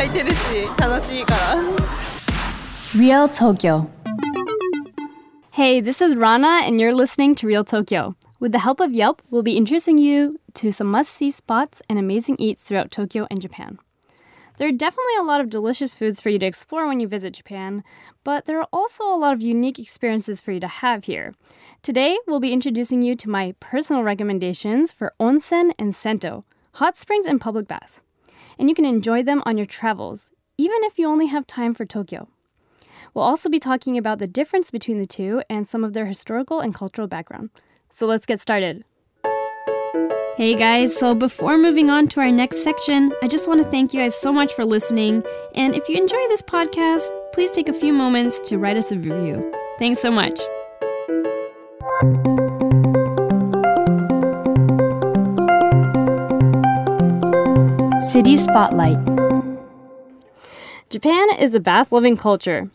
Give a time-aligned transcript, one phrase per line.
[0.00, 1.56] 開いてるし楽しいから
[2.94, 3.88] Real Tokyo.
[5.52, 8.14] Hey, this is Rana, and you're listening to Real Tokyo.
[8.40, 11.98] With the help of Yelp, we'll be introducing you to some must see spots and
[11.98, 13.78] amazing eats throughout Tokyo and Japan.
[14.58, 17.34] There are definitely a lot of delicious foods for you to explore when you visit
[17.34, 17.84] Japan,
[18.24, 21.34] but there are also a lot of unique experiences for you to have here.
[21.82, 26.44] Today, we'll be introducing you to my personal recommendations for onsen and sento,
[26.74, 28.02] hot springs and public baths.
[28.57, 31.85] And you can enjoy them on your travels, even if you only have time for
[31.85, 32.27] Tokyo.
[33.13, 36.59] We'll also be talking about the difference between the two and some of their historical
[36.59, 37.49] and cultural background.
[37.89, 38.85] So let's get started.
[40.37, 43.93] Hey guys, so before moving on to our next section, I just want to thank
[43.93, 45.23] you guys so much for listening.
[45.55, 48.95] And if you enjoy this podcast, please take a few moments to write us a
[48.97, 49.53] review.
[49.77, 50.39] Thanks so much.
[58.11, 58.99] City Spotlight.
[60.89, 62.69] Japan is a bath loving culture.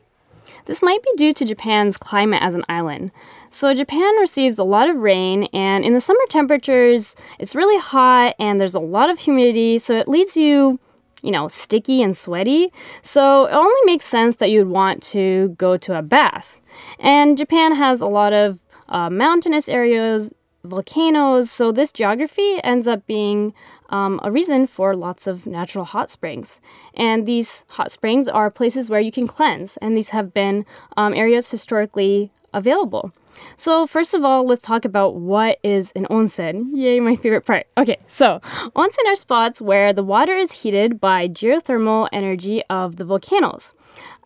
[0.65, 3.13] This might be due to Japan's climate as an island.
[3.51, 8.35] So, Japan receives a lot of rain, and in the summer temperatures, it's really hot
[8.39, 10.81] and there's a lot of humidity, so it leaves you,
[11.21, 12.73] you know, sticky and sweaty.
[13.03, 16.59] So, it only makes sense that you'd want to go to a bath.
[16.99, 20.33] And Japan has a lot of uh, mountainous areas,
[20.65, 23.55] volcanoes, so this geography ends up being
[23.91, 26.61] um, a reason for lots of natural hot springs.
[26.95, 30.65] And these hot springs are places where you can cleanse, and these have been
[30.97, 33.13] um, areas historically available.
[33.55, 36.71] So, first of all, let's talk about what is an onsen.
[36.73, 37.67] Yay, my favorite part.
[37.77, 38.41] Okay, so
[38.75, 43.75] onsen are spots where the water is heated by geothermal energy of the volcanoes.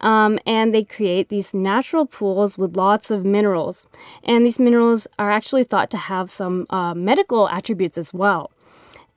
[0.01, 3.87] Um, and they create these natural pools with lots of minerals.
[4.25, 8.51] And these minerals are actually thought to have some uh, medical attributes as well.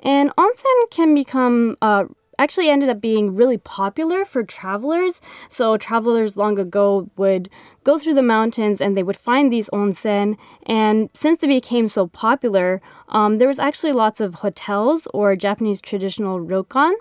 [0.03, 2.05] And onsen can become uh,
[2.39, 5.21] actually ended up being really popular for travelers.
[5.47, 7.49] So travelers long ago would
[7.83, 10.37] go through the mountains and they would find these onsen.
[10.65, 15.81] And since they became so popular, um, there was actually lots of hotels or Japanese
[15.81, 16.93] traditional ryokan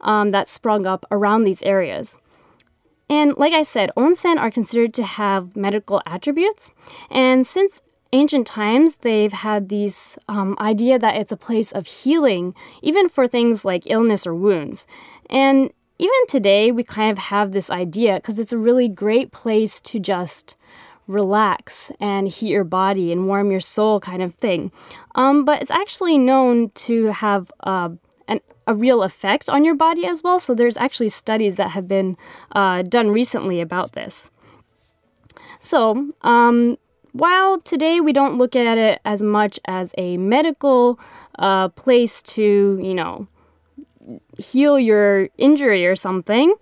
[0.00, 2.16] um, that sprung up around these areas.
[3.10, 6.70] And like I said, onsen are considered to have medical attributes.
[7.10, 7.80] And since
[8.12, 13.26] ancient times, they've had this um, idea that it's a place of healing, even for
[13.26, 14.86] things like illness or wounds.
[15.28, 19.80] And even today, we kind of have this idea because it's a really great place
[19.82, 20.56] to just
[21.06, 24.70] relax and heat your body and warm your soul, kind of thing.
[25.14, 27.90] Um, but it's actually known to have uh,
[28.28, 30.38] an, a real effect on your body as well.
[30.38, 32.16] So there's actually studies that have been
[32.52, 34.30] uh, done recently about this.
[35.60, 36.76] So, um,
[37.18, 40.98] while today we don't look at it as much as a medical
[41.38, 43.26] uh, place to, you know,
[44.38, 46.54] heal your injury or something,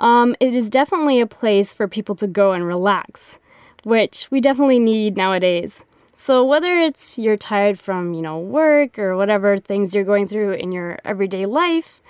[0.00, 3.38] um, it is definitely a place for people to go and relax,
[3.84, 5.84] which we definitely need nowadays.
[6.16, 10.52] So whether it's you're tired from, you know, work or whatever things you're going through
[10.52, 12.00] in your everyday life,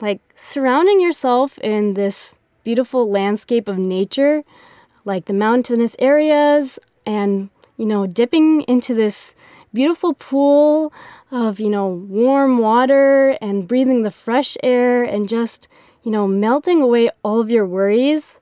[0.00, 4.44] like surrounding yourself in this beautiful landscape of nature,
[5.04, 9.34] like the mountainous areas and, you know, dipping into this
[9.72, 10.92] beautiful pool
[11.30, 15.68] of, you know, warm water and breathing the fresh air and just,
[16.02, 18.40] you know, melting away all of your worries.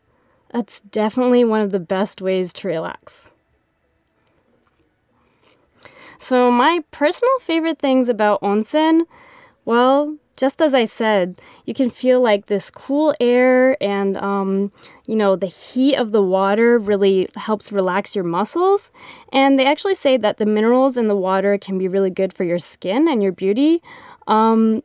[0.50, 3.30] That's definitely one of the best ways to relax.
[6.18, 9.02] So, my personal favorite things about onsen,
[9.64, 14.72] well, just as I said, you can feel like this cool air and, um,
[15.06, 18.90] you know, the heat of the water really helps relax your muscles.
[19.32, 22.44] And they actually say that the minerals in the water can be really good for
[22.44, 23.82] your skin and your beauty.
[24.26, 24.82] Um,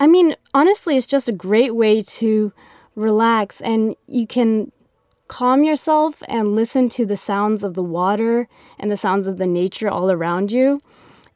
[0.00, 2.52] I mean, honestly, it's just a great way to
[2.94, 4.70] relax, and you can
[5.26, 8.48] calm yourself and listen to the sounds of the water
[8.78, 10.80] and the sounds of the nature all around you.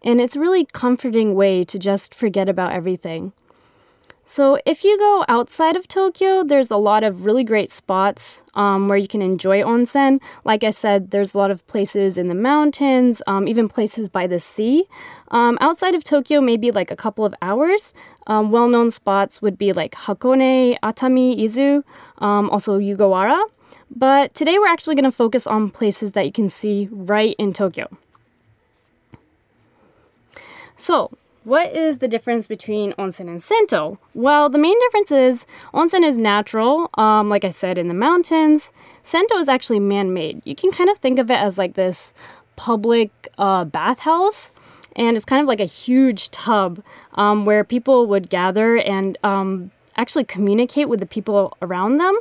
[0.02, 3.32] And it's a really comforting way to just forget about everything.
[4.24, 8.86] So, if you go outside of Tokyo, there's a lot of really great spots um,
[8.86, 10.20] where you can enjoy onsen.
[10.44, 14.28] Like I said, there's a lot of places in the mountains, um, even places by
[14.28, 14.84] the sea.
[15.32, 17.94] Um, outside of Tokyo, maybe like a couple of hours.
[18.28, 21.82] Um, well known spots would be like Hakone, Atami, Izu,
[22.18, 23.42] um, also Yugawara.
[23.94, 27.52] But today we're actually going to focus on places that you can see right in
[27.52, 27.88] Tokyo.
[30.76, 31.10] So,
[31.44, 33.98] what is the difference between onsen and sento?
[34.14, 38.72] Well, the main difference is onsen is natural, um, like I said, in the mountains.
[39.02, 40.42] Sento is actually man made.
[40.44, 42.14] You can kind of think of it as like this
[42.56, 44.52] public uh, bathhouse.
[44.94, 46.82] And it's kind of like a huge tub
[47.14, 52.18] um, where people would gather and um, actually communicate with the people around them,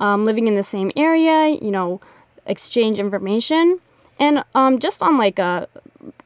[0.00, 2.00] um, living in the same area, you know,
[2.46, 3.78] exchange information.
[4.18, 5.68] And um, just on like a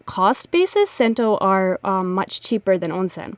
[0.06, 3.36] cost basis, sento are um, much cheaper than onsen.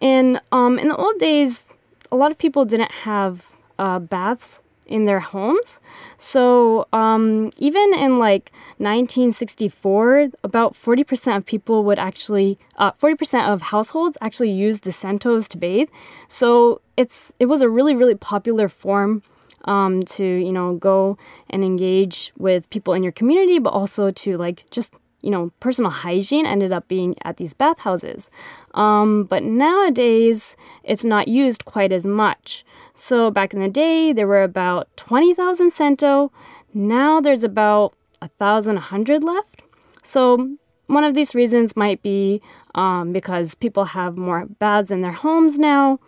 [0.00, 1.64] In um, in the old days,
[2.10, 5.80] a lot of people didn't have uh, baths in their homes.
[6.16, 13.62] So um, even in like 1964, about 40% of people would actually, uh, 40% of
[13.62, 15.88] households actually use the sentos to bathe.
[16.28, 19.22] So it's it was a really really popular form
[19.64, 21.16] um, to you know go
[21.48, 25.90] and engage with people in your community, but also to like just you know personal
[25.90, 28.30] hygiene ended up being at these bathhouses.
[28.74, 32.64] Um, but nowadays it's not used quite as much.
[32.94, 36.30] So back in the day there were about twenty thousand sento.
[36.74, 39.62] Now there's about a thousand hundred left.
[40.02, 42.42] So one of these reasons might be
[42.74, 46.00] um, because people have more baths in their homes now,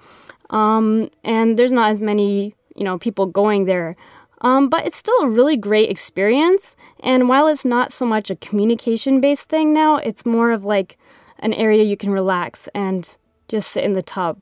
[0.51, 3.97] um, and there's not as many you know people going there.
[4.41, 6.77] Um, but it's still a really great experience.
[7.01, 10.99] And while it's not so much a communication based thing now, it's more of like
[11.39, 13.17] an area you can relax and
[13.49, 14.41] just sit in the tub.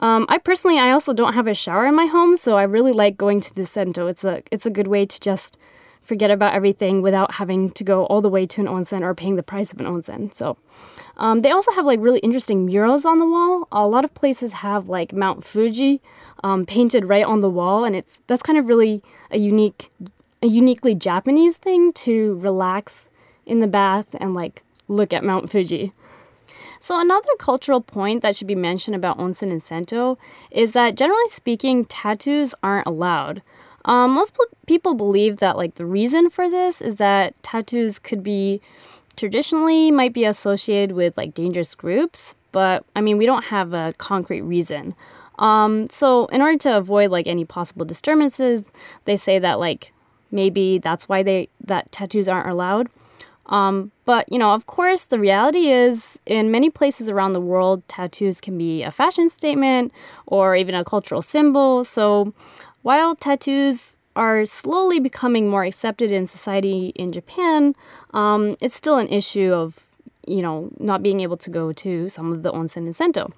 [0.00, 2.92] Um, I personally, I also don't have a shower in my home, so I really
[2.92, 4.06] like going to the Sento.
[4.06, 5.56] It's a it's a good way to just
[6.04, 9.36] forget about everything without having to go all the way to an onsen or paying
[9.36, 10.32] the price of an onsen.
[10.32, 10.56] So
[11.16, 13.66] um, they also have like really interesting murals on the wall.
[13.72, 16.00] A lot of places have like Mount Fuji
[16.42, 19.90] um, painted right on the wall, and it's that's kind of really a unique,
[20.42, 23.08] a uniquely Japanese thing to relax
[23.46, 25.92] in the bath and like look at Mount Fuji.
[26.78, 30.18] So another cultural point that should be mentioned about onsen and sento
[30.50, 33.40] is that generally speaking, tattoos aren't allowed.
[33.84, 34.36] Um, most
[34.66, 38.60] people believe that like the reason for this is that tattoos could be
[39.16, 43.92] traditionally might be associated with like dangerous groups, but I mean we don't have a
[43.98, 44.94] concrete reason.
[45.38, 48.64] Um, so in order to avoid like any possible disturbances,
[49.04, 49.92] they say that like
[50.30, 52.88] maybe that's why they that tattoos aren't allowed.
[53.46, 57.86] Um, but you know, of course, the reality is in many places around the world,
[57.88, 59.92] tattoos can be a fashion statement
[60.26, 61.84] or even a cultural symbol.
[61.84, 62.32] So
[62.84, 67.74] while tattoos are slowly becoming more accepted in society in Japan,
[68.12, 69.90] um, it's still an issue of
[70.28, 73.32] you know not being able to go to some of the onsen in sento.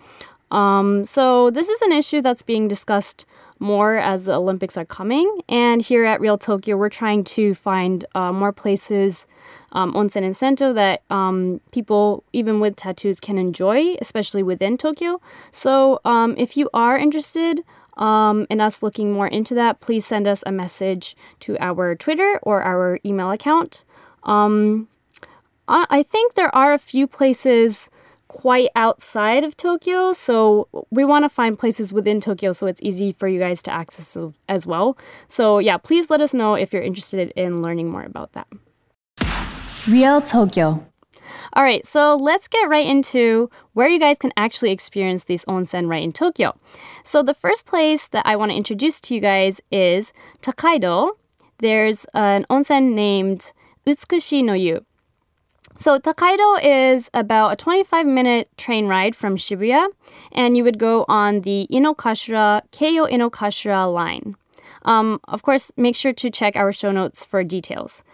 [0.50, 3.25] Um, so this is an issue that's being discussed
[3.58, 5.40] more as the Olympics are coming.
[5.49, 9.26] And here at Real Tokyo, we're trying to find uh, more places,
[9.72, 15.20] um, onsen and sento, that um, people, even with tattoos, can enjoy, especially within Tokyo.
[15.50, 17.64] So um, if you are interested,
[17.96, 22.38] um, in us looking more into that, please send us a message to our Twitter
[22.43, 23.84] or our email account.
[24.25, 24.88] Um,
[25.69, 27.90] I think there are a few places
[28.28, 33.12] quite outside of Tokyo, so we want to find places within Tokyo so it's easy
[33.12, 34.16] for you guys to access
[34.49, 34.96] as well.
[35.28, 38.46] So, yeah, please let us know if you're interested in learning more about that.
[39.88, 40.84] Real Tokyo.
[41.52, 45.88] All right, so let's get right into where you guys can actually experience these onsen
[45.88, 46.59] right in Tokyo.
[47.04, 51.12] So, the first place that I want to introduce to you guys is Takaido.
[51.59, 53.52] There's an onsen named
[53.87, 54.85] Utsukushi no Yu.
[55.78, 59.88] So Takaido is about a 25 minute train ride from Shibuya,
[60.33, 64.37] and you would go on the Inokashira, Keio Inokashira line.
[64.87, 68.04] Um, of course, make sure to check our show notes for details.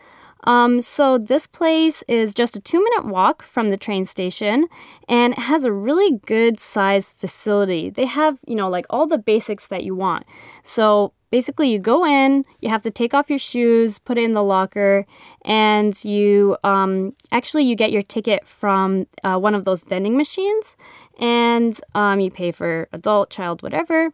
[0.44, 4.66] Um, so this place is just a two minute walk from the train station
[5.08, 7.90] and it has a really good sized facility.
[7.90, 10.26] They have, you know, like all the basics that you want.
[10.62, 14.32] So basically you go in you have to take off your shoes put it in
[14.32, 15.04] the locker
[15.44, 20.76] and you um, actually you get your ticket from uh, one of those vending machines
[21.18, 24.10] and um, you pay for adult child whatever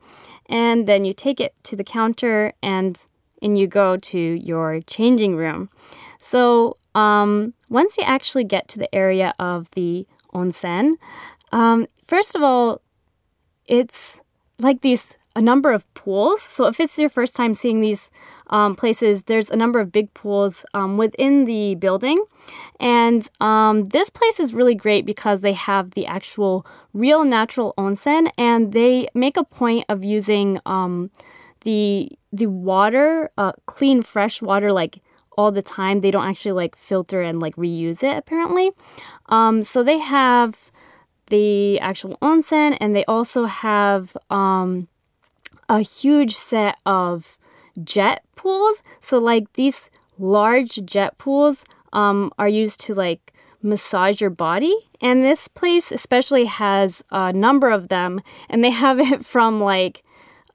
[0.49, 3.05] and then you take it to the counter and
[3.43, 5.69] and you go to your changing room
[6.19, 10.95] so um, once you actually get to the area of the onsen
[11.53, 12.81] um, first of all
[13.67, 14.21] it's
[14.59, 16.43] like these a number of pools.
[16.43, 18.11] So if it's your first time seeing these
[18.49, 22.19] um, places, there's a number of big pools um, within the building.
[22.81, 28.29] And um, this place is really great because they have the actual real natural onsen
[28.37, 31.11] and they make a point of using um,
[31.61, 35.01] the the water, uh, clean, fresh water, like
[35.39, 36.01] all the time.
[36.01, 38.73] They don't actually like filter and like reuse it apparently.
[39.27, 40.71] Um, so they have
[41.29, 44.89] the actual onsen and they also have um,
[45.69, 47.39] a huge set of
[47.85, 48.83] jet pools.
[48.99, 54.75] So, like these large jet pools um, are used to like massage your body.
[55.01, 60.03] And this place especially has a number of them, and they have it from like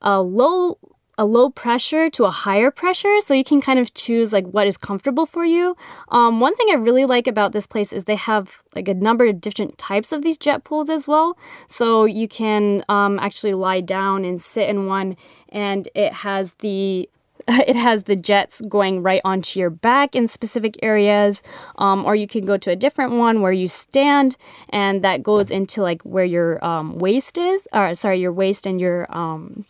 [0.02, 0.78] a low
[1.16, 4.66] a low pressure to a higher pressure so you can kind of choose like what
[4.66, 5.76] is comfortable for you.
[6.08, 9.26] Um, one thing i really like about this place is they have like a number
[9.26, 11.36] of different types of these jet pools as well.
[11.66, 15.16] So you can um, actually lie down and sit in one
[15.50, 17.08] and it has the
[17.48, 21.42] it has the jets going right onto your back in specific areas.
[21.76, 24.36] Um, or you can go to a different one where you stand
[24.70, 28.80] and that goes into like where your um, waist is or sorry your waist and
[28.80, 29.64] your um,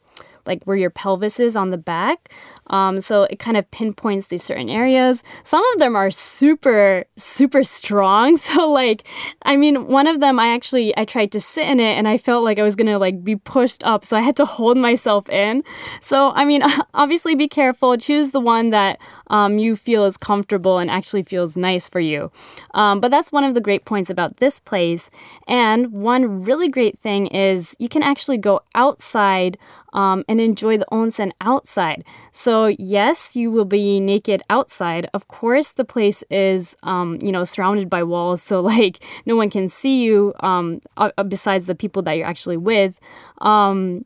[0.46, 2.32] like where your pelvis is on the back.
[2.68, 5.23] Um, so it kind of pinpoints these certain areas.
[5.42, 8.38] Some of them are super, super strong.
[8.44, 9.04] So like,
[9.42, 12.18] I mean, one of them I actually I tried to sit in it and I
[12.18, 15.28] felt like I was gonna like be pushed up, so I had to hold myself
[15.30, 15.64] in.
[16.00, 16.62] So I mean,
[16.94, 17.97] obviously be careful.
[17.97, 22.30] Choose the one that um, you feel is comfortable and actually feels nice for you.
[22.75, 25.11] Um, but that's one of the great points about this place.
[25.49, 29.59] And one really great thing is you can actually go outside
[29.94, 32.04] um, and enjoy the onsen outside.
[32.33, 35.08] So, yes, you will be naked outside.
[35.14, 39.50] Of course, the place is, um, you know, surrounded by walls, so like no one
[39.50, 42.99] can see you um, uh, besides the people that you're actually with.
[43.40, 44.04] Um,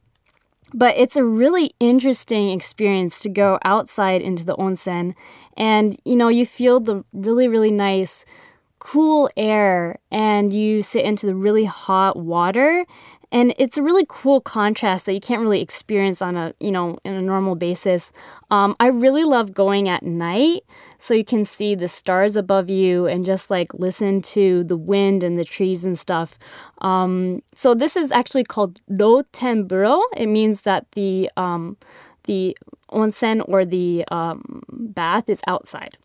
[0.74, 5.14] but it's a really interesting experience to go outside into the onsen
[5.56, 8.24] and you know you feel the really really nice
[8.78, 12.84] cool air and you sit into the really hot water
[13.30, 16.98] and it's a really cool contrast that you can't really experience on a you know
[17.04, 18.12] in a normal basis.
[18.50, 20.64] Um, i really love going at night
[20.98, 25.22] so you can see the stars above you and just like listen to the wind
[25.22, 26.38] and the trees and stuff.
[26.80, 31.76] Um, so this is actually called rotenburo it means that the um,
[32.24, 32.56] the
[32.90, 35.98] onsen or the um, bath is outside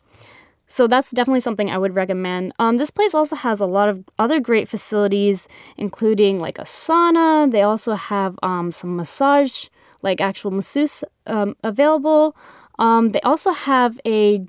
[0.74, 2.52] so that's definitely something I would recommend.
[2.58, 7.48] Um, this place also has a lot of other great facilities, including like a sauna.
[7.48, 9.68] They also have um, some massage,
[10.02, 12.34] like actual masseuse um, available.
[12.80, 14.44] Um, they also have a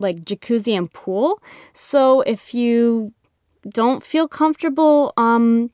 [0.00, 1.40] like jacuzzi and pool.
[1.74, 3.12] So if you
[3.68, 5.70] don't feel comfortable um,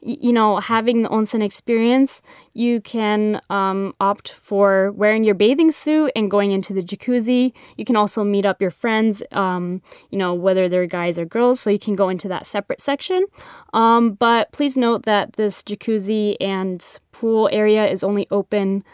[0.00, 2.22] you know, having the onsen experience,
[2.54, 7.52] you can um, opt for wearing your bathing suit and going into the jacuzzi.
[7.76, 11.60] You can also meet up your friends, um, you know, whether they're guys or girls,
[11.60, 13.26] so you can go into that separate section.
[13.72, 18.84] Um, but please note that this jacuzzi and pool area is only open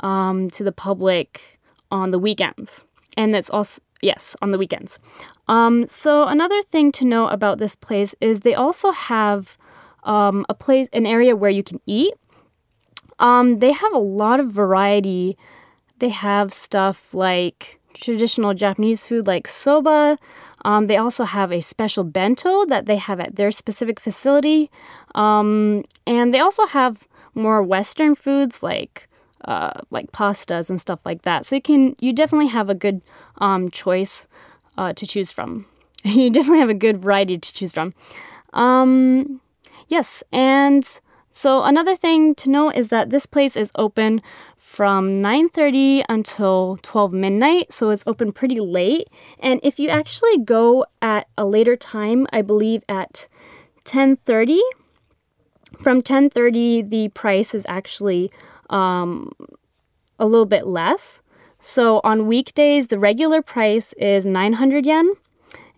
[0.00, 1.58] um, to the public
[1.90, 2.84] on the weekends.
[3.16, 4.98] And that's also Yes, on the weekends.
[5.46, 9.56] Um, so another thing to know about this place is they also have
[10.04, 12.14] um, a place, an area where you can eat.
[13.18, 15.36] Um, they have a lot of variety.
[15.98, 20.18] They have stuff like traditional Japanese food like soba.
[20.64, 24.70] Um, they also have a special bento that they have at their specific facility.
[25.14, 29.08] Um, and they also have more Western foods like
[29.44, 31.44] uh, like pastas and stuff like that.
[31.44, 33.02] So you can you definitely have a good
[33.38, 34.28] um, choice
[34.78, 35.66] uh, to choose from.
[36.04, 37.92] you definitely have a good variety to choose from.
[38.52, 39.40] Um,
[39.92, 40.88] Yes, and
[41.32, 44.22] so another thing to note is that this place is open
[44.56, 49.08] from 9:30 until 12 midnight, so it's open pretty late.
[49.38, 53.28] And if you actually go at a later time, I believe at
[53.84, 54.62] 10:30,
[55.82, 58.30] from 10:30 the price is actually
[58.70, 59.30] um,
[60.18, 61.20] a little bit less.
[61.60, 65.12] So on weekdays, the regular price is 900 yen,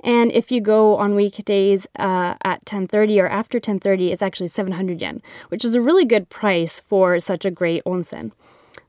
[0.05, 5.01] and if you go on weekdays uh, at 10:30 or after 10:30, it's actually 700
[5.01, 8.33] yen, which is a really good price for such a great onsen.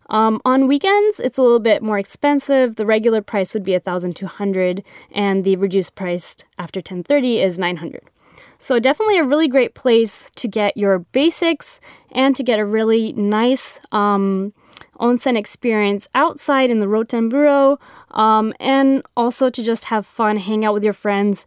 [0.07, 2.75] Um, on weekends, it's a little bit more expensive.
[2.75, 8.03] The regular price would be 1,200, and the reduced price after 10:30 is 900.
[8.57, 11.79] So definitely a really great place to get your basics
[12.11, 14.53] and to get a really nice um,
[14.99, 17.77] onsen experience outside in the Rotenburo,
[18.11, 21.45] um, and also to just have fun, hang out with your friends,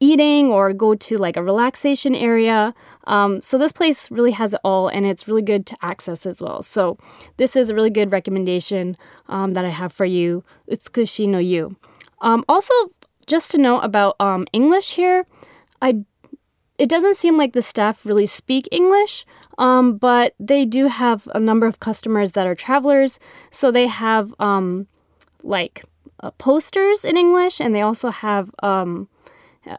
[0.00, 2.74] eating, or go to like a relaxation area.
[3.06, 6.40] Um, so this place really has it all, and it's really good to access as
[6.40, 6.62] well.
[6.62, 6.98] So
[7.36, 8.96] this is a really good recommendation
[9.28, 10.42] um, that I have for you.
[10.70, 11.76] Utsukushi no Yu.
[12.20, 12.74] Also,
[13.26, 15.26] just to know about um, English here,
[15.82, 16.04] I
[16.78, 19.24] it doesn't seem like the staff really speak English,
[19.58, 23.20] um, but they do have a number of customers that are travelers.
[23.50, 24.86] So they have um,
[25.42, 25.84] like
[26.20, 29.08] uh, posters in English and they also have um,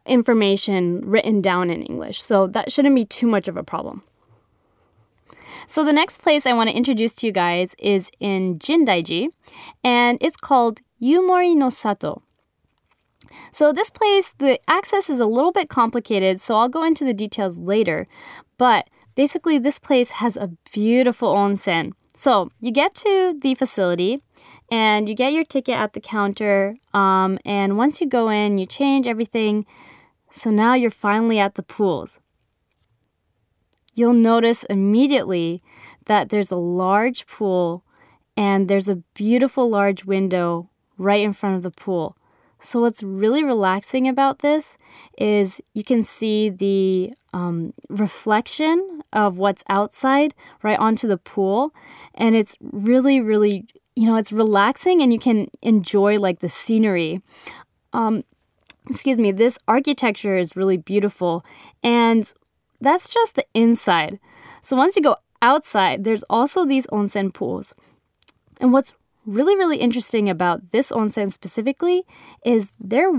[0.05, 2.21] information written down in English.
[2.21, 4.03] So that shouldn't be too much of a problem.
[5.67, 9.29] So the next place I want to introduce to you guys is in Jindaiji
[9.83, 12.21] and it's called Yumori no Sato.
[13.51, 17.13] So, this place, the access is a little bit complicated, so I'll go into the
[17.13, 18.07] details later.
[18.57, 21.93] But basically, this place has a beautiful onsen.
[22.15, 24.21] So, you get to the facility
[24.71, 26.75] and you get your ticket at the counter.
[26.93, 29.65] Um, and once you go in, you change everything.
[30.31, 32.19] So, now you're finally at the pools.
[33.93, 35.63] You'll notice immediately
[36.05, 37.85] that there's a large pool
[38.35, 42.17] and there's a beautiful large window right in front of the pool.
[42.59, 44.77] So, what's really relaxing about this
[45.17, 50.33] is you can see the um, reflection of what's outside
[50.63, 51.73] right onto the pool.
[52.15, 57.21] And it's really, really, you know, it's relaxing and you can enjoy like the scenery.
[57.93, 58.23] Um,
[58.89, 61.45] excuse me, this architecture is really beautiful.
[61.83, 62.31] And
[62.81, 64.19] that's just the inside.
[64.61, 67.75] So, once you go outside, there's also these onsen pools.
[68.59, 68.95] And what's
[69.25, 72.03] really, really interesting about this onsen specifically
[72.45, 73.11] is their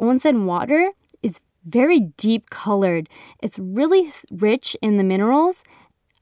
[0.00, 0.90] onsen water
[1.22, 3.08] is very deep colored.
[3.42, 5.64] It's really rich in the minerals.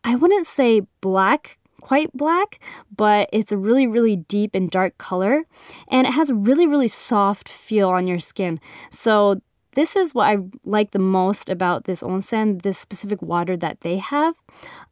[0.04, 2.60] I wouldn't say black, quite black,
[2.94, 5.44] but it's a really, really deep and dark color.
[5.90, 8.60] And it has a really, really soft feel on your skin.
[8.90, 9.40] So
[9.72, 13.98] this is what I like the most about this onsen, this specific water that they
[13.98, 14.34] have.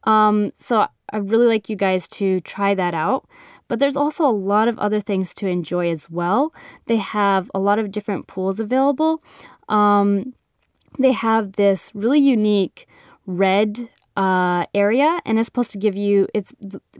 [0.05, 3.27] Um, so I really like you guys to try that out.
[3.69, 6.53] But there's also a lot of other things to enjoy as well.
[6.87, 9.23] They have a lot of different pools available.
[9.69, 10.33] Um,
[10.97, 12.87] they have this really unique
[13.25, 16.53] red uh, area and it's supposed to give you it's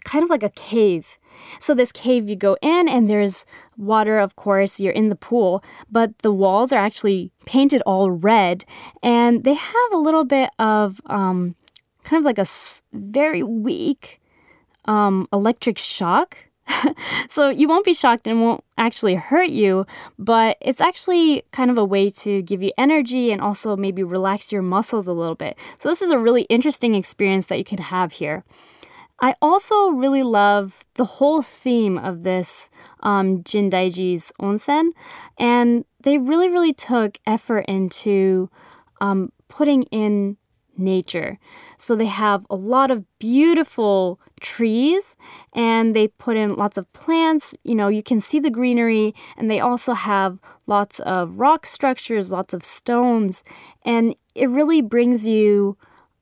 [0.05, 1.17] kind of like a cave
[1.59, 3.45] so this cave you go in and there's
[3.75, 5.61] water of course you're in the pool
[5.91, 8.63] but the walls are actually painted all red
[9.03, 11.55] and they have a little bit of um,
[12.03, 12.45] kind of like a
[12.93, 14.21] very weak
[14.85, 16.37] um, electric shock
[17.29, 19.85] so you won't be shocked and won't actually hurt you,
[20.17, 24.51] but it's actually kind of a way to give you energy and also maybe relax
[24.51, 25.57] your muscles a little bit.
[25.77, 28.43] So this is a really interesting experience that you could have here.
[29.21, 32.69] I also really love the whole theme of this
[33.01, 34.91] um, Jindaiji's onsen,
[35.37, 38.49] and they really, really took effort into
[39.01, 40.37] um, putting in
[40.79, 41.37] nature.
[41.77, 45.15] So they have a lot of beautiful trees
[45.53, 47.53] and they put in lots of plants.
[47.63, 52.31] You know, you can see the greenery and they also have lots of rock structures,
[52.31, 53.43] lots of stones.
[53.83, 55.77] And it really brings you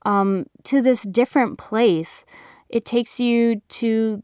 [0.06, 2.26] um, to this different place.
[2.70, 4.24] It takes you to,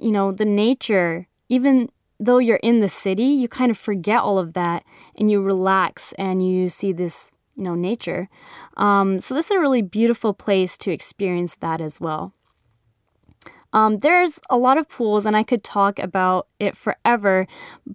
[0.00, 1.28] you know, the nature.
[1.48, 4.84] Even though you're in the city, you kind of forget all of that
[5.18, 8.28] and you relax and you see this you know, nature.
[8.76, 12.32] Um, so this is a really beautiful place to experience that as well.
[13.72, 17.46] Um, there's a lot of pools, and I could talk about it forever,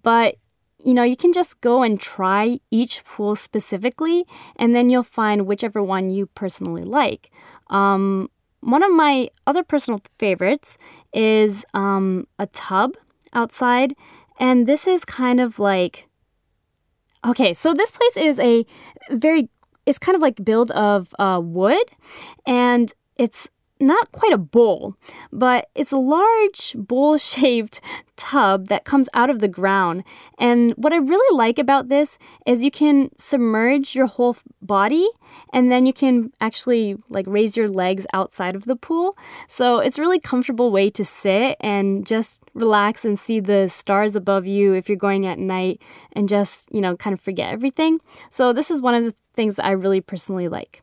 [0.04, 0.36] but
[0.84, 5.46] you know, you can just go and try each pool specifically, and then you'll find
[5.46, 7.32] whichever one you personally like.
[7.70, 8.30] Um,
[8.62, 10.78] one of my other personal favorites
[11.14, 12.96] is um, a tub
[13.34, 13.96] outside,
[14.40, 16.09] and this is kind of like
[17.26, 18.66] Okay, so this place is a
[19.12, 19.50] very,
[19.86, 21.84] it's kind of like build of uh, wood,
[22.46, 23.50] and it's
[23.80, 24.96] not quite a bowl,
[25.32, 27.82] but it's a large bowl shaped
[28.18, 30.04] tub that comes out of the ground.
[30.38, 35.10] And what I really like about this is you can submerge your whole body
[35.54, 39.18] and then you can actually like raise your legs outside of the pool.
[39.48, 44.18] So it's a really comfortable way to sit and just relax and see the stars
[44.18, 48.00] above you if you're going at night and just, you know, kind of forget everything.
[48.30, 50.82] So this is one of the things that I really personally like.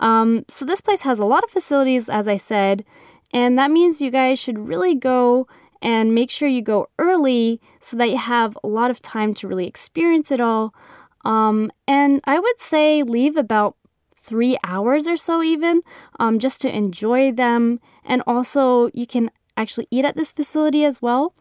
[0.00, 2.84] Um, so this place has a lot of facilities, as I said,
[3.32, 5.46] and that means you guys should really go
[5.82, 9.48] and make sure you go early so that you have a lot of time to
[9.48, 10.74] really experience it all.
[11.24, 13.76] Um, and I would say leave about
[14.16, 15.82] three hours or so, even
[16.18, 17.80] um, just to enjoy them.
[18.04, 21.34] And also, you can actually eat at this facility as well.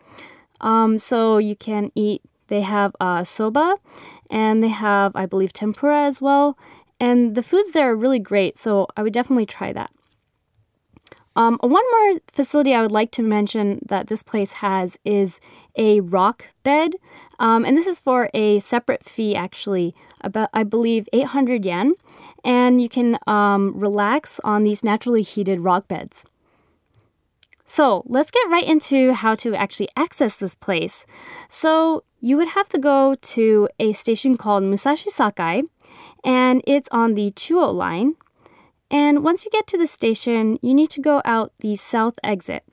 [0.62, 3.76] Um, so you can eat, they have uh, soba
[4.30, 6.58] and they have, I believe, tempura as well.
[6.99, 9.91] And the foods there are really great, so I would definitely try that.
[11.35, 15.39] Um, one more facility I would like to mention that this place has is
[15.77, 16.95] a rock bed,
[17.39, 21.93] um, and this is for a separate fee, actually, about I believe 800 yen,
[22.43, 26.25] and you can um, relax on these naturally heated rock beds.
[27.63, 31.05] So let's get right into how to actually access this place.
[31.49, 35.62] So you would have to go to a station called Musashi Sakai,
[36.23, 38.15] and it's on the Chuo line.
[38.91, 42.63] And once you get to the station, you need to go out the south exit.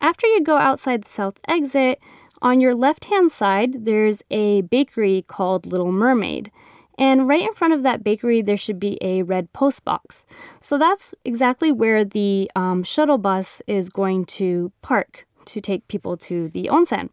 [0.00, 2.00] After you go outside the south exit,
[2.42, 6.50] on your left hand side, there's a bakery called Little Mermaid.
[6.98, 10.26] And right in front of that bakery, there should be a red post box.
[10.60, 16.16] So that's exactly where the um, shuttle bus is going to park to take people
[16.18, 17.08] to the onsen.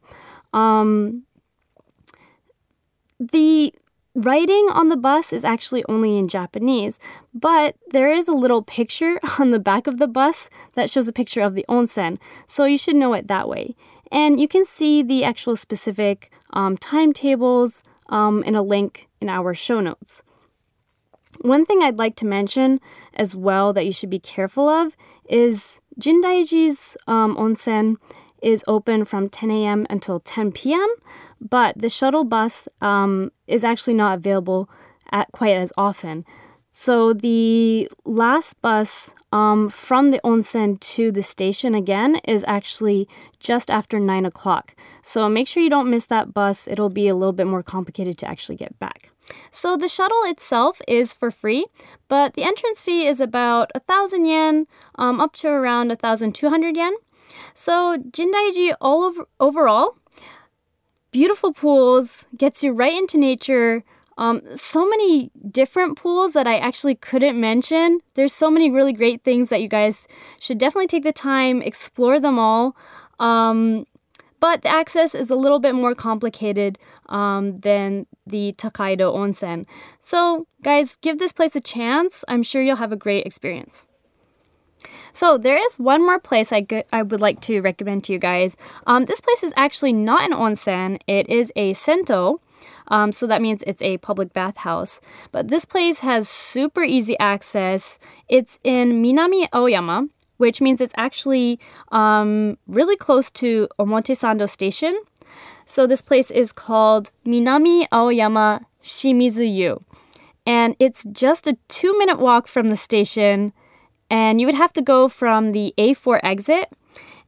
[0.54, 1.24] Um,
[3.20, 3.74] the
[4.16, 7.00] writing on the bus is actually only in Japanese,
[7.34, 11.14] but there is a little picture on the back of the bus that shows a
[11.14, 13.76] picture of the onsen, so you should know it that way.
[14.12, 19.54] And you can see the actual specific um, timetables um, in a link in our
[19.54, 20.22] show notes.
[21.40, 22.82] One thing I'd like to mention
[23.14, 24.98] as well that you should be careful of
[25.30, 27.96] is Jindaiji's um, onsen
[28.42, 29.86] is open from 10 a.m.
[29.90, 30.88] until 10 p.m.,
[31.40, 34.70] but the shuttle bus um, is actually not available
[35.12, 36.26] at quite as often.
[36.72, 43.70] So the last bus um, from the onsen to the station again is actually just
[43.70, 44.74] after nine o'clock.
[45.02, 46.68] So make sure you don't miss that bus.
[46.68, 49.12] It'll be a little bit more complicated to actually get back.
[49.52, 51.68] So the shuttle itself is for free,
[52.08, 56.36] but the entrance fee is about a thousand yen, um, up to around a thousand
[56.36, 56.94] two hundred yen.
[57.54, 59.98] So Jindaiji all over overall,
[61.12, 63.84] beautiful pools, gets you right into nature.
[64.18, 68.00] Um, so many different pools that I actually couldn't mention.
[68.14, 70.08] There's so many really great things that you guys
[70.40, 72.76] should definitely take the time, explore them all.
[73.20, 73.86] Um,
[74.40, 79.66] but the access is a little bit more complicated um, than the Takaido Onsen.
[80.00, 82.26] So, guys, give this place a chance.
[82.28, 83.86] I'm sure you'll have a great experience.
[85.12, 88.20] So there is one more place I, go- I would like to recommend to you
[88.20, 88.58] guys.
[88.88, 91.00] Um, this place is actually not an onsen.
[91.08, 92.42] It is a sento.
[92.88, 95.02] Um, so that means it's a public bathhouse.
[95.32, 98.00] But this place has super easy access.
[98.28, 101.60] It's in Minami Aoyama, which means it's actually
[101.92, 105.00] um, really close to Omotesando Station.
[105.66, 109.84] So this place is called Minami Aoyama Shimizu-yu.
[110.46, 113.54] And it's just a two minute walk from the station
[114.12, 116.70] and you would have to go from the A4 exit.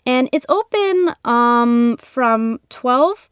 [0.06, 3.30] And it's open um, from 12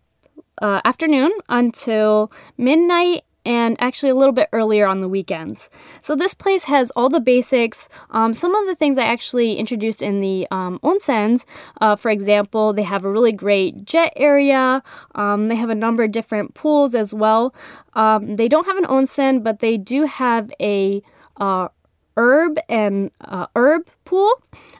[0.61, 5.69] uh, afternoon until midnight and actually a little bit earlier on the weekends.
[5.99, 7.89] So this place has all the basics.
[8.11, 11.45] Um, some of the things I actually introduced in the um, onsens,
[11.81, 14.83] uh, for example, they have a really great jet area.
[15.15, 17.53] Um, they have a number of different pools as well.
[17.93, 21.01] Um, they don't have an onsen, but they do have a
[21.37, 21.69] uh,
[22.17, 24.31] herb and uh, herb pool,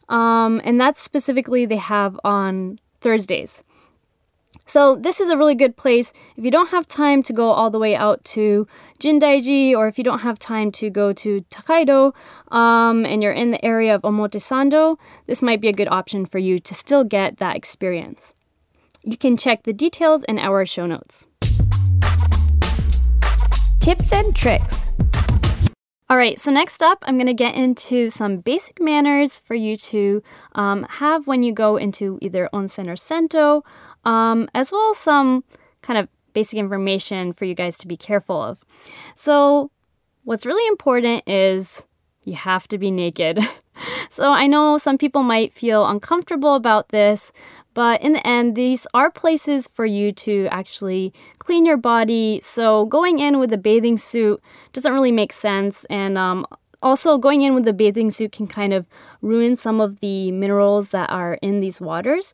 [0.09, 3.63] um, and that's specifically they have on Thursdays.
[4.65, 7.69] So this is a really good place if you don't have time to go all
[7.69, 8.67] the way out to
[8.99, 12.13] Jindaiji, or if you don't have time to go to Takaido,
[12.53, 14.97] um, and you're in the area of Omotesando.
[15.27, 18.33] This might be a good option for you to still get that experience.
[19.03, 21.25] You can check the details in our show notes.
[23.79, 24.91] Tips and tricks.
[26.11, 29.77] All right, so next up, I'm going to get into some basic manners for you
[29.77, 30.21] to
[30.55, 33.63] um, have when you go into either onsen or sento,
[34.03, 35.45] um, as well as some
[35.81, 38.59] kind of basic information for you guys to be careful of.
[39.15, 39.71] So,
[40.25, 41.85] what's really important is
[42.23, 43.39] you have to be naked.
[44.09, 47.31] so, I know some people might feel uncomfortable about this,
[47.73, 52.41] but in the end, these are places for you to actually clean your body.
[52.43, 54.41] So going in with a bathing suit
[54.73, 55.85] doesn't really make sense.
[55.85, 56.45] And um,
[56.83, 58.87] also, going in with a bathing suit can kind of
[59.21, 62.33] ruin some of the minerals that are in these waters.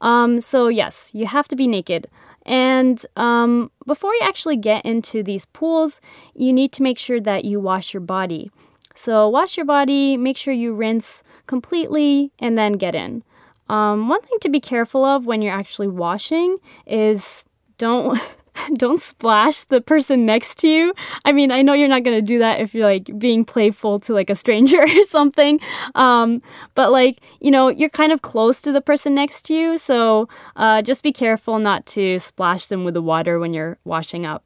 [0.00, 2.06] Um, so, yes, you have to be naked.
[2.44, 6.00] And um, before you actually get into these pools,
[6.34, 8.52] you need to make sure that you wash your body.
[8.96, 13.22] So, wash your body, make sure you rinse completely, and then get in.
[13.68, 17.46] Um, one thing to be careful of when you're actually washing is
[17.78, 18.18] don't
[18.74, 20.94] don't splash the person next to you.
[21.24, 24.14] I mean, I know you're not gonna do that if you're like being playful to
[24.14, 25.60] like a stranger or something.
[25.94, 26.42] Um,
[26.74, 30.28] but like you know, you're kind of close to the person next to you, so
[30.56, 34.44] uh, just be careful not to splash them with the water when you're washing up.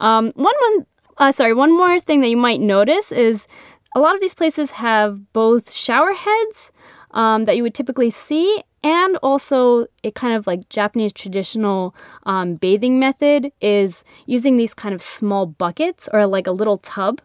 [0.00, 0.86] Um, one one.
[1.18, 3.46] Uh, sorry, one more thing that you might notice is
[3.94, 6.72] a lot of these places have both shower heads
[7.12, 12.54] um, that you would typically see, and also a kind of like Japanese traditional um,
[12.54, 17.20] bathing method is using these kind of small buckets or like a little tub.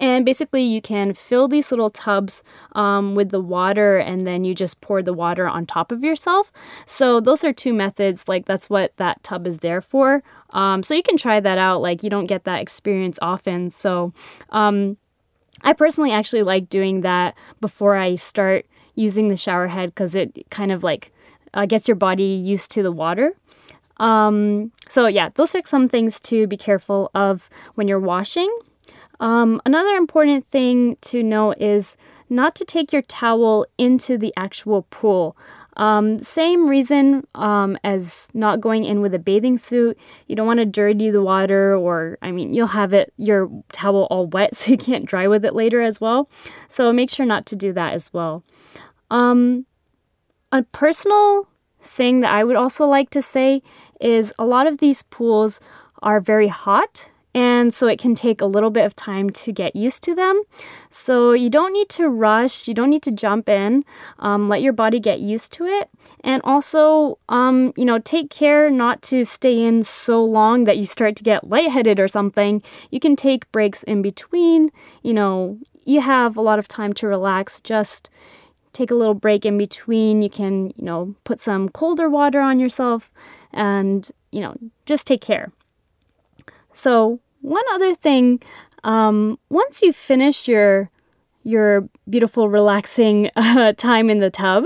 [0.00, 4.54] And basically, you can fill these little tubs um, with the water and then you
[4.54, 6.50] just pour the water on top of yourself.
[6.86, 8.26] So, those are two methods.
[8.26, 10.22] Like, that's what that tub is there for.
[10.50, 11.80] Um, so, you can try that out.
[11.80, 13.70] Like, you don't get that experience often.
[13.70, 14.12] So,
[14.50, 14.96] um,
[15.64, 20.46] I personally actually like doing that before I start using the shower head because it
[20.50, 21.12] kind of like
[21.54, 23.34] uh, gets your body used to the water.
[23.98, 28.50] Um, so, yeah, those are some things to be careful of when you're washing.
[29.20, 31.96] Um, another important thing to know is
[32.28, 35.36] not to take your towel into the actual pool.
[35.76, 39.98] Um, same reason um, as not going in with a bathing suit.
[40.26, 44.06] You don't want to dirty the water, or I mean, you'll have it your towel
[44.10, 46.28] all wet, so you can't dry with it later as well.
[46.68, 48.44] So make sure not to do that as well.
[49.10, 49.66] Um,
[50.52, 51.48] a personal
[51.80, 53.62] thing that I would also like to say
[54.00, 55.60] is a lot of these pools
[56.02, 59.74] are very hot and so it can take a little bit of time to get
[59.74, 60.40] used to them.
[60.88, 63.84] So you don't need to rush, you don't need to jump in.
[64.20, 65.90] Um, let your body get used to it.
[66.22, 70.86] And also, um, you know, take care not to stay in so long that you
[70.86, 72.62] start to get lightheaded or something.
[72.90, 74.70] You can take breaks in between.
[75.02, 77.60] You know, you have a lot of time to relax.
[77.60, 78.10] Just
[78.72, 80.22] take a little break in between.
[80.22, 83.10] You can, you know, put some colder water on yourself
[83.52, 85.50] and, you know, just take care.
[86.72, 88.40] So, one other thing,
[88.84, 90.90] um, once you've finished your
[91.46, 94.64] your beautiful, relaxing uh, time in the tub,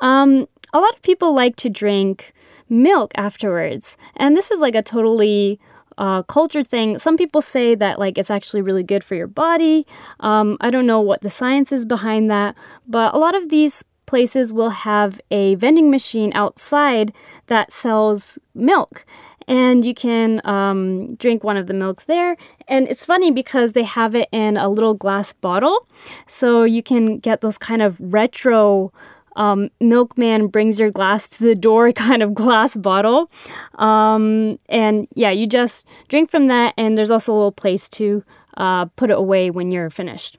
[0.00, 2.32] um, a lot of people like to drink
[2.70, 5.60] milk afterwards, and this is like a totally
[5.98, 6.98] uh, culture thing.
[6.98, 9.86] Some people say that like it's actually really good for your body.
[10.20, 12.54] Um, I don't know what the science is behind that,
[12.86, 17.12] but a lot of these places will have a vending machine outside
[17.48, 19.04] that sells milk
[19.48, 22.36] and you can um, drink one of the milks there.
[22.68, 25.88] And it's funny because they have it in a little glass bottle,
[26.26, 28.92] so you can get those kind of retro.
[29.36, 33.30] Um, milkman brings your glass to the door kind of glass bottle.
[33.76, 38.22] Um, and yeah, you just drink from that, and there's also a little place to
[38.58, 40.36] uh, put it away when you're finished.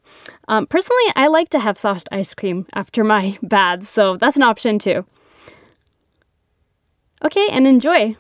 [0.48, 4.44] Um, personally, I like to have soft ice cream after my baths, so that's an
[4.44, 5.06] option too.
[7.24, 8.16] Okay, and enjoy.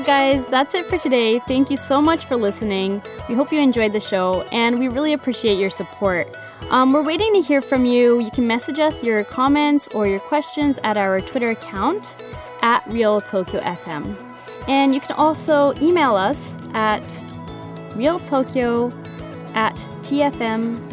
[0.00, 1.38] Right, guys, that's it for today.
[1.38, 3.00] Thank you so much for listening.
[3.28, 6.26] We hope you enjoyed the show, and we really appreciate your support.
[6.70, 8.18] Um, we're waiting to hear from you.
[8.18, 12.16] You can message us your comments or your questions at our Twitter account
[12.60, 14.16] at Real Tokyo FM.
[14.66, 17.04] And you can also email us at
[17.94, 18.92] realtokyo
[19.54, 20.90] at tfm.co.jp.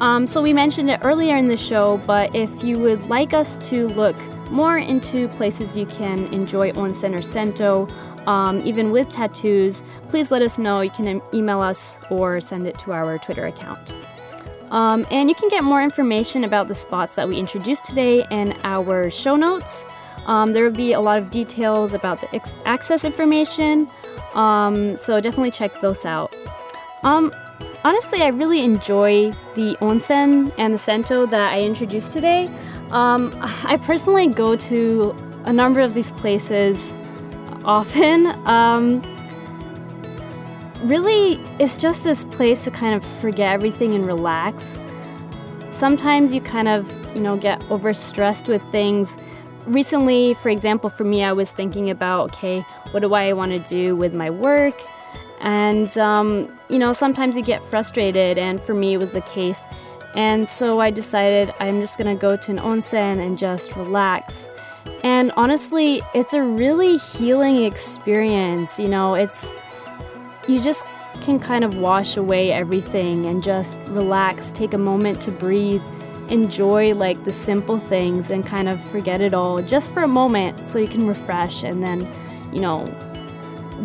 [0.00, 3.58] Um, so we mentioned it earlier in the show, but if you would like us
[3.68, 4.16] to look
[4.50, 7.88] more into places you can enjoy onsen or sento,
[8.26, 10.80] um, even with tattoos, please let us know.
[10.80, 13.92] You can email us or send it to our Twitter account.
[14.70, 18.58] Um, and you can get more information about the spots that we introduced today in
[18.64, 19.84] our show notes.
[20.26, 23.88] Um, there will be a lot of details about the ex- access information,
[24.32, 26.34] um, so definitely check those out.
[27.02, 27.32] Um,
[27.84, 32.50] honestly, I really enjoy the onsen and the sento that I introduced today.
[32.94, 35.14] Um, I personally go to
[35.46, 36.92] a number of these places
[37.64, 38.26] often.
[38.46, 39.02] Um,
[40.84, 44.78] really, it's just this place to kind of forget everything and relax.
[45.72, 49.18] Sometimes you kind of, you know, get overstressed with things.
[49.66, 52.60] Recently, for example, for me, I was thinking about, okay,
[52.92, 54.80] what do I want to do with my work?
[55.40, 59.60] And, um, you know, sometimes you get frustrated, and for me, it was the case.
[60.14, 64.48] And so I decided I'm just gonna go to an onsen and just relax.
[65.02, 68.78] And honestly, it's a really healing experience.
[68.78, 69.52] You know, it's,
[70.46, 70.84] you just
[71.20, 75.82] can kind of wash away everything and just relax, take a moment to breathe,
[76.28, 80.64] enjoy like the simple things and kind of forget it all just for a moment
[80.64, 82.08] so you can refresh and then,
[82.52, 82.86] you know,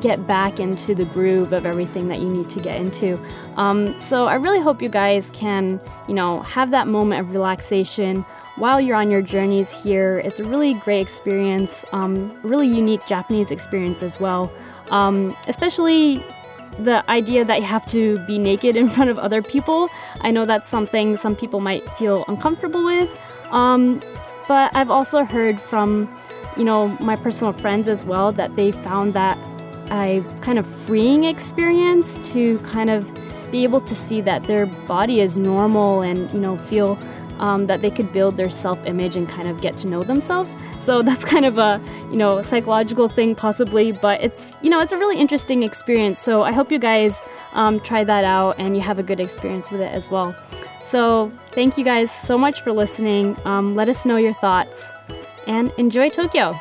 [0.02, 3.20] get back into the groove of everything that you need to get into.
[3.58, 8.24] Um, so I really hope you guys can, you know, have that moment of relaxation
[8.56, 10.20] while you're on your journeys here.
[10.20, 14.52] It's a really great experience, um, really unique Japanese experience as well.
[14.92, 16.24] Um, especially
[16.78, 19.90] the idea that you have to be naked in front of other people.
[20.22, 23.10] I know that's something some people might feel uncomfortable with.
[23.52, 24.02] Um,
[24.48, 26.10] but I've also heard from,
[26.58, 29.38] you know, my personal friends as well that they found that
[29.92, 33.12] a kind of freeing experience to kind of
[33.52, 36.98] be able to see that their body is normal and you know feel
[37.40, 40.56] um, that they could build their self-image and kind of get to know themselves.
[40.78, 44.92] So that's kind of a you know psychological thing possibly but it's you know it's
[44.92, 46.20] a really interesting experience.
[46.20, 47.22] So i hope you guys
[47.54, 50.36] um, try that out and you have a good experience with it as well.
[50.84, 53.38] So thank you guys so much for listening.
[53.46, 54.92] Um, let us know your thoughts
[55.46, 56.56] and enjoy tokyo